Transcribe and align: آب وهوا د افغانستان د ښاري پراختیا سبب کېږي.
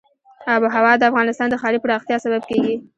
آب 0.53 0.61
وهوا 0.63 0.93
د 0.97 1.03
افغانستان 1.09 1.47
د 1.49 1.55
ښاري 1.61 1.79
پراختیا 1.83 2.17
سبب 2.25 2.41
کېږي. 2.49 2.75